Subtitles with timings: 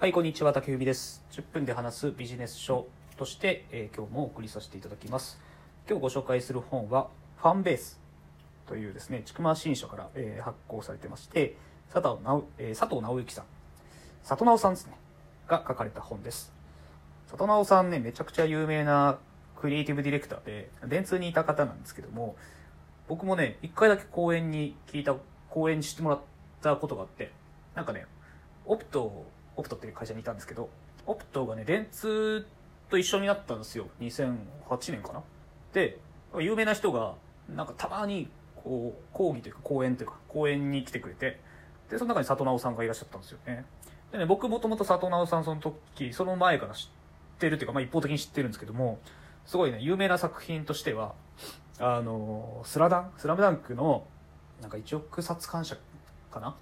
[0.00, 1.24] はい、こんにちは、竹文です。
[1.32, 5.40] 10分で話すビジネス書として、えー今日もお送りさせていただきます。
[5.90, 7.98] 今日ご紹介する本は、ファンベース
[8.68, 11.56] というですね、ちくま新書から、えー発行されてまして、
[11.92, 13.44] 佐藤直,、えー佐藤直之さん、
[14.22, 14.92] 佐藤直さんですね、
[15.48, 16.52] が書かれた本です。
[17.26, 19.18] 佐藤直さんね、めちゃくちゃ有名な
[19.56, 22.36] クリエイティブディレクターで、電通にいた方なんですけども、
[23.08, 25.16] 僕もね、一回だけ講演に聞いた、
[25.50, 26.20] 講演してもらっ
[26.62, 27.32] たことがあって、
[27.74, 28.06] なんかね、
[28.64, 29.26] オプト、
[29.58, 30.70] オプトっていう会社にいたんですけど、
[31.04, 32.46] オプトがね、電通
[32.88, 33.88] と一緒になったんですよ。
[34.00, 34.36] 2008
[34.92, 35.22] 年かな。
[35.72, 35.98] で、
[36.38, 37.14] 有名な人が、
[37.48, 41.40] なんかたまに、こう、講義というか講演というか、講演に来てくれて、
[41.90, 43.64] で、その中に佐藤直さんがいらっしゃったんですよね。
[44.12, 46.88] でね、僕もともと佐藤直さんその時、その前から知っ
[47.38, 49.00] てるというか、まあ一方的に知ってるんですけども、
[49.44, 51.14] すごいね、有名な作品としては、
[51.80, 54.06] あの、スラダン、スラムダンクの、
[54.60, 55.76] なんか1億冊感謝
[56.30, 56.54] かな？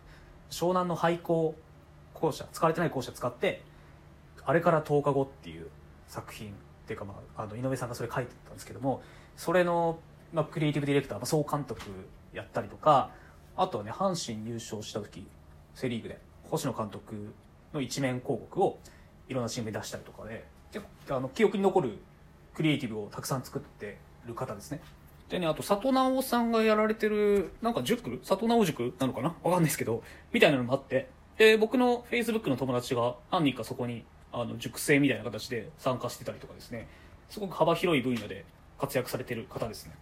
[0.51, 1.54] 湘南の廃校
[2.20, 3.62] 校舎、使われてない校舎使って、
[4.44, 5.68] あれから10日後っていう
[6.08, 6.52] 作品っ
[6.86, 9.02] ていうか、まあ、あの、井上さんがそれ書いてたんですけども、
[9.36, 9.98] それの、
[10.32, 11.82] まあ、クリエイティブディレクター、まあ、総監督
[12.32, 13.10] やったりとか、
[13.56, 15.26] あとはね、阪神優勝した時、
[15.74, 16.18] セリーグで、
[16.50, 17.34] 星野監督
[17.74, 18.78] の一面広告を
[19.28, 21.98] いろんな新聞に出したりとかで、結構、あの、記憶に残る
[22.54, 24.80] クリエイティブをたくさん作ってる方ですね。
[25.28, 28.18] でね、あと、佐藤直さんがやられてる、なんか塾？
[28.18, 29.28] 佐藤直塾なのかな？
[29.28, 36.88] わかんないですけど、みたいなのもあって、で、僕の Facebook の友達が何人かそこに、あの、塾生みたいな形で参加してたりとかですね、
[37.29, 38.45] すごく幅広い分野で
[38.79, 39.92] 活躍されてる方ですね。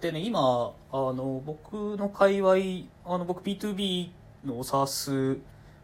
[0.00, 2.54] でね、今、あの、僕の界隈、
[3.04, 4.10] あの、僕 B2B
[4.44, 5.40] の SARS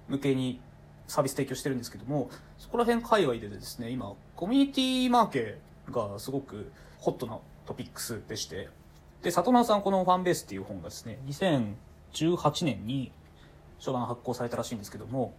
[0.09, 0.61] 向けに
[1.07, 5.59] サービス提供してるんですけども、そこら辺界隈でですね、今、コミュニティマーケ
[5.91, 8.69] がすごくホットなトピックスでして、
[9.23, 11.19] で、里直さんこのファンベースっていう本がですね、
[12.13, 13.13] 2018年に
[13.81, 15.35] 初版発行されたらしいんですけども、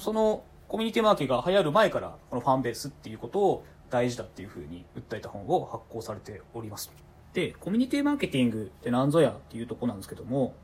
[0.00, 6.92] そのコミュニティマーケが流行る前からこのファンベースっていうことを大事だっていうふうに訴えた本を発行されております。
[7.32, 10.54] で、コミュニティマーケティングって何ぞやっていうとこなんですけども、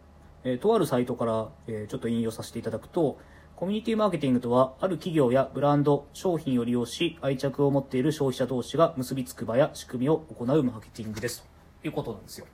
[0.44, 3.19] えーとあるサイトから、えーちょっと引用させていただくと、
[3.56, 11.44] コミュニティマーケティングとは、ある企業やブランド、商品を利用し、愛着を持っている消費者同士が結びつく場や仕組みを行うマーケティングです。
[11.81, 12.47] ということなんですよ。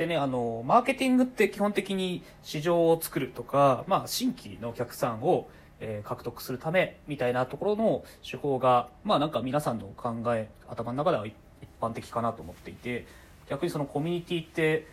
[0.00, 11.34] でね、あの、マーケティングって基本的に市場を作るとか、まあ、新規のお客さんを、えー獲得するためみたいなところの手法が、まあなんか皆さんの考え、頭の中では一
[11.82, 13.04] 般的かなと思っていて、
[13.50, 14.86] 逆にそのコミュニティって、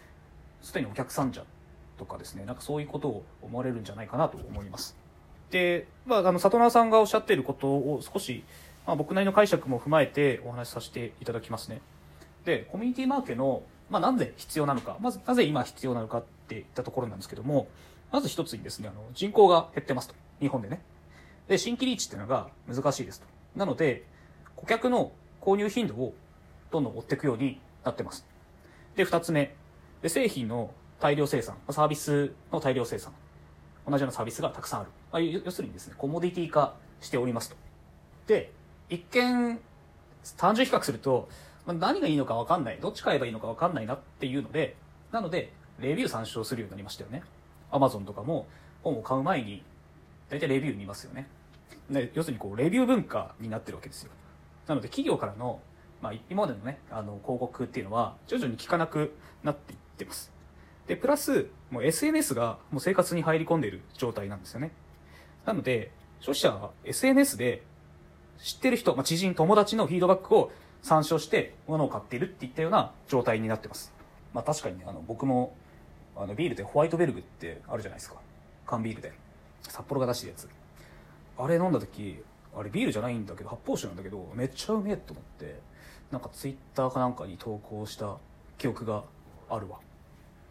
[0.62, 1.44] すでにお客さんじゃ
[1.98, 4.98] とかですね、なんかそういうことを思われるんじゃないかなと思います。
[5.52, 8.44] で、まあ、あの、里直さんがおっしゃっていることを少し、
[8.86, 11.80] まあ、僕なりの解釈も踏まえてお話しさせていただきますね。
[12.44, 17.68] で、コミュニティマーケの、まあ、なんで必要なのか、まず、なぜ今必要なのかっていったところなんですけども、
[18.12, 20.16] まず一つにですね、あの、人口が減ってますと。
[20.40, 20.82] 日本でね。
[21.48, 23.28] で、新規リーチっていうのが難しいですと。
[23.56, 24.06] なので、
[24.56, 25.12] 顧客の
[25.42, 26.14] 購入頻度を
[26.72, 28.26] どんどん追っていくようになってます。
[28.96, 29.56] で、二つ目。
[30.02, 33.14] で、製品の大量生産、サービスの大量生産。
[33.88, 34.90] 同じようなサービスがたくさんある。
[35.12, 37.56] まあ、要するにですね、コモディティ化しておりますと。
[38.28, 38.52] で、
[38.90, 39.60] 一見、
[40.36, 41.30] 単純比較すると、
[41.68, 42.80] まあ何がいいのか分かんない。
[42.82, 44.78] どっち買えばいいのか分かんないなっていうので、
[45.12, 47.22] なので、レビュー参照するようになりましたよね。
[47.70, 48.48] アマゾンとかも
[48.82, 49.64] 本を買う前に、
[50.30, 51.28] 大体レビュー見ますよね。
[51.90, 54.12] で要するにこう、レビュー文化になってるわけですよ。
[54.66, 55.60] なので、企業からの、
[56.02, 59.14] まあ、今までのね、あの、広告っていうのは、徐々に効かなく
[59.44, 60.32] なっていってます。
[60.88, 64.72] で、プラス、もう SNS がもう生活に入り込んでいる状態なんですよね。
[65.46, 65.92] なので、
[66.22, 67.64] 消費者は SNS で
[68.42, 70.52] 知ってる人、まあ、知人、友達のフィードバックを
[70.82, 73.94] 参照して物を買っているっていったような状態になってます。
[74.34, 75.56] まあ確かにね、あの、僕も、
[76.16, 78.18] あの、ビールでホワイトベルグってあるじゃないですか。
[78.66, 79.12] 缶ビールで。
[79.64, 80.50] 札幌が出してるやつ。
[81.38, 82.24] あれ飲んだ時、
[82.56, 85.60] あれビールじゃないんだけど、発泡酒なんだけど、めっちゃうめえと思って、
[86.12, 88.18] なんかツイッターかなんかに投稿した
[88.58, 89.04] 記憶が
[89.50, 89.78] あるわ。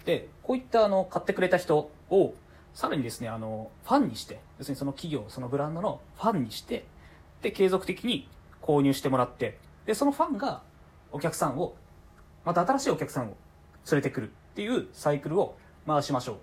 [0.05, 2.35] で、こういったあの、買ってくれた人を、
[2.75, 6.85] さらにですね、あの、ファンにして、要するにその企業、そのブランドのファンにして、
[7.43, 8.29] で、継続的に
[8.63, 10.63] 購入してもらって、で、そのファンが
[11.13, 11.77] お客さんを、
[12.45, 13.37] また新しいお客さんを
[13.91, 15.57] 連れてくるっていうサイクルを
[15.87, 16.35] 回しましょう。
[16.37, 16.39] っ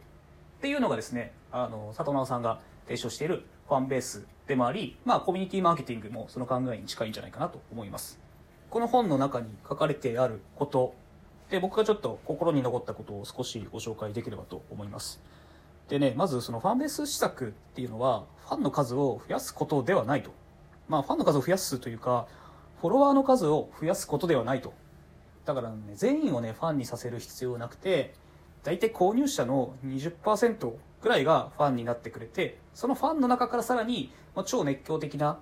[0.62, 8.20] ていうのがですね、あの、佐藤直さんが提唱しているファンベースでもあり、まあ、コミュニティマーケティングもその考えに近いんじゃないかなと思います。
[8.70, 10.96] この本の中に書かれてあること、
[11.50, 15.22] で、僕がちょっと心に残ったことを少しご紹介できればと思います。
[15.90, 20.32] でね、まずそのファンベース施策っていうのは、ファンの数を増やすことではないと。
[20.88, 22.28] まあ、ファンの数を増やすというか、
[22.84, 24.74] フォロワーの数を増やすことではないと。
[25.46, 28.14] だからね、全員をね、ファンにさせる必要なくて、
[28.64, 35.40] 大体購入者の20%ぐらいがファンになってくれてそのファンの中からさらに、まあ、超熱狂的な、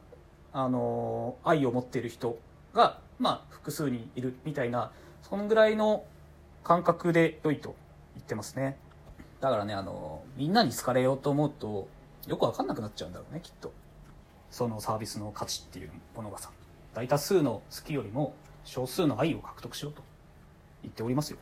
[0.52, 2.38] あのー愛を持っている人
[2.74, 4.92] が、まあ、複数人いるみたいな
[5.22, 6.04] そのぐらいの
[6.64, 7.76] 感覚で良いと
[8.16, 8.78] 言ってますね。
[9.40, 11.88] だからね、あのーみんなに好かれようと思うと
[12.28, 13.72] よくわかんなくなっちゃうんだろうねきっと。
[14.50, 16.50] そのサービスの価値っていうものがさ。
[16.94, 18.34] 大多数の好きよりも
[18.64, 20.04] 少数の愛を獲得しろと
[20.84, 21.38] 言っておりますよ。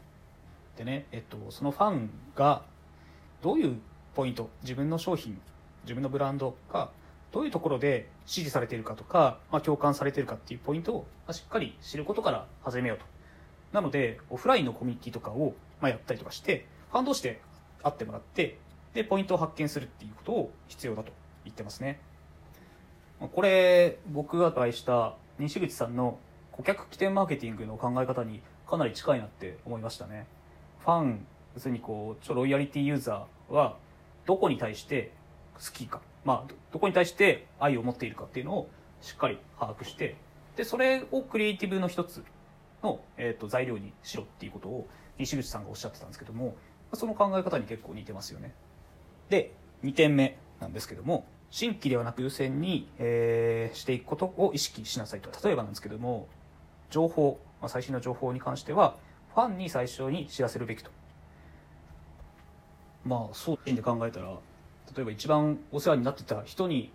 [0.78, 2.64] でね、えっと、そのファンが
[3.42, 3.78] どういう
[4.16, 5.40] ポイント自分の商品
[5.84, 6.90] 自分のブランドが
[7.32, 13.06] どういうところで支持されているかとか、まあ、共感されているかっていうポイントを、ま、しっかり知ることから始めようと。
[13.72, 17.42] なのでオフラインのコミュニティとかを、ま、やったりとかしてファン同士で
[17.84, 18.58] 会ってもらって
[18.94, 21.12] でポイントを発見するっていうことを必要だと
[21.44, 22.00] 言ってますね。
[23.20, 26.20] これ僕がお会いした西口さんの
[26.52, 30.28] 顧客起点マーケティングの考え方にかなり近いなって思いましたね。
[30.80, 31.26] ファン
[31.56, 33.78] 要するにこうちょロイヤリティユーザーは
[34.26, 35.12] どこに対して
[35.56, 36.02] 好きか。
[36.26, 38.70] まあどこに対して愛を持っているかっていうのを
[39.02, 40.16] しっかり把握して。
[40.58, 42.24] でそれをクリエイティブの一つ
[42.84, 44.88] の、えー、と材料にしろっていうことを
[45.18, 46.56] 西口さんがおっしゃってたんですけども
[46.94, 48.54] その考え方に結構似てますよね。
[49.30, 49.54] で
[49.84, 55.30] 2点目なんですけども新規ではなく優先に、えーしていくことを意識しなさいと。
[55.46, 56.28] 例えばなんですけども
[56.90, 58.96] 情報、まあ、最新の情報に関しては
[59.34, 60.92] ファンに最初に知らせるべきと。
[63.06, 64.28] まあそういうで考えたら
[64.96, 66.92] 例えば一番お世話になってた人に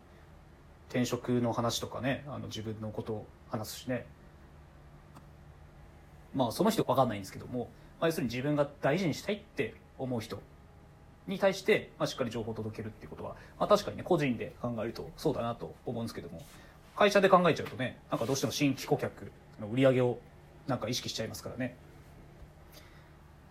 [0.89, 4.07] 転職の話とかねあの自分のことを話すしね。
[6.35, 10.41] まあその人分かんないんですけども、まあ、要するに自分が大事にしたいって思う人。
[11.27, 16.43] に対して、まあ、しっかり情報を届けるっていうことは、まあ、確かにね個人で考えるとそうだなと思うんですけども
[16.97, 19.31] 会社で考えちゃうとねなんかどうしても新規顧客
[19.61, 20.19] の売り上げを
[20.67, 21.77] なんか意識しちゃいますからね。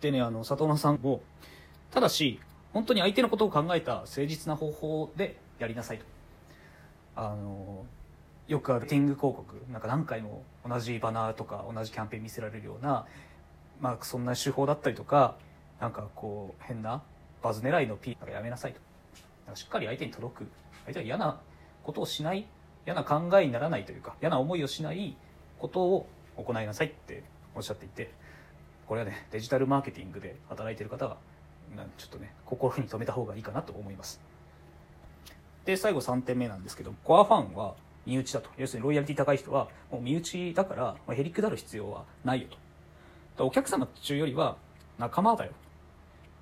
[0.02, 1.22] でねあの里村さんも
[1.92, 2.40] ただし
[2.74, 6.06] 本当に相手のことを考えた誠実な方法でやりなさいと。
[7.16, 7.86] あの
[8.48, 13.06] よくあるティング広告なんか何回も同じバナーとか同じキャンペーン見せられるような
[13.80, 15.36] まあそんな手法だったりとか
[15.80, 17.04] なんかこう変な
[17.44, 18.80] バズ狙いの P なんかやめなさいと。
[19.46, 20.48] なんかしっかり相手に届く。
[20.86, 21.40] 相手は嫌な
[21.84, 22.48] ことをしない
[22.86, 25.16] 嫌な考えにならないというか嫌な思いをしない
[25.60, 26.08] ことを
[26.38, 27.24] 行いなさいって
[27.56, 28.12] おっしゃっていて
[28.88, 31.18] これはねデジタルマーケティングで働いてる方は
[31.98, 34.22] ちょっとね心に留めた方がいいかなと思います。
[35.66, 37.76] で最後3点目なんですけどコアファンは
[38.06, 38.50] 身内だと。
[38.58, 42.48] 要するにロイヤリティ高い人はもう身内だから、まあ、へりくだる必要はないよ
[43.38, 43.48] と。
[43.48, 44.58] お客様中よりは
[45.00, 45.54] 仲間だよ。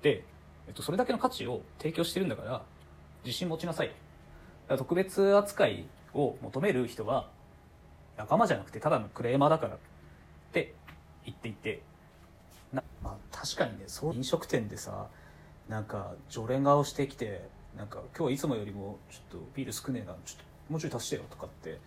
[0.02, 0.24] で、
[0.68, 2.62] えっと、それだけの価値を提供してるんだから
[3.24, 3.92] 自信持ちなさい。
[4.68, 7.28] 特別扱いを求める人は
[8.16, 9.78] 仲間じゃなくてただのクレーマーだからっ
[10.52, 10.74] て
[11.24, 11.82] 言っていて。
[12.72, 15.08] なまあ確かにねそう飲食店でさ
[15.68, 21.78] なんか常連顔してきてなんか今日はいつもよりもちょっとビール少ねえなちょっともうちょい足してよとかって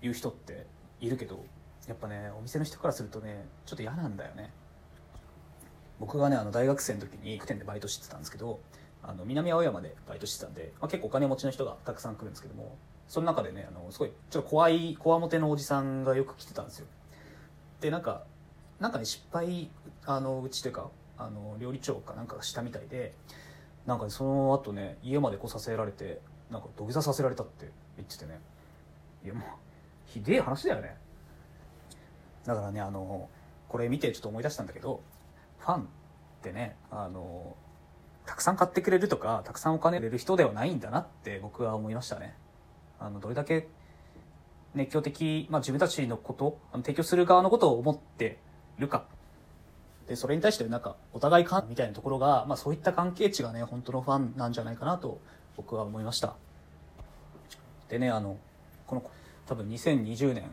[0.00, 0.66] 言う人って
[1.00, 1.44] いるけど
[1.88, 4.50] やっぱねお店の人からするとねちょっと嫌なんだよね。
[6.00, 8.60] 僕がねあの大学生の時に店でバイトしてたんですけど
[9.02, 12.76] あの南青山でバイトしてたんで、まあ、結構お金持ちの人がたくさん来るんですけども
[13.06, 16.86] その中でねあのすごいちょっと怖いこわもてのおじさんがよく来てたんですよ。
[17.80, 18.24] でなんか
[18.80, 19.70] なんかね失敗
[20.06, 20.88] あのうちというか
[21.18, 23.14] あの料理長かなんかがしたみたいで
[23.86, 26.20] なんかねその後ね家まで来させられて
[26.50, 28.40] なんか土下座させられたって言っててね。
[29.24, 29.44] いやもう
[30.06, 30.96] ひでえ話だよね。
[32.44, 33.28] だからねあの
[33.68, 35.00] これ見てちょっと思い出したんだけど
[35.64, 35.84] ファンっ
[36.42, 37.56] てねあの
[38.26, 42.36] たくさん買ってくれるとかたくさんお金くれる人ではないんだなって僕は思いましたね。
[42.98, 43.68] あのどれだけ
[44.74, 48.38] 熱狂的、まあ、自分たちのことあの提供する側のことを思って
[48.78, 49.04] るか。
[50.06, 55.18] でそれに対してなんかお互いかみたいなところが、まあ、そういった関係値がね本当のファンなんじゃないかなと
[55.56, 56.34] 僕は思いました。
[57.88, 58.36] でねあの
[58.86, 59.10] この
[59.46, 60.44] 多分2020年、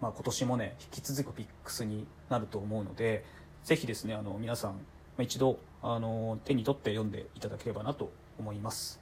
[0.00, 3.24] まあ、今年もね引き続きビックスになると思うので
[3.64, 4.80] ぜひですねあの皆さん
[5.18, 9.00] 一度あの手に取って読んでいただければなと思います。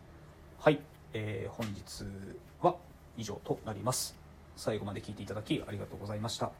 [0.61, 0.81] はい、
[1.14, 2.04] えー本日
[2.61, 2.76] は
[3.16, 4.14] 以上となります。
[4.57, 6.52] 最後まで聞いていただきありがとうございました。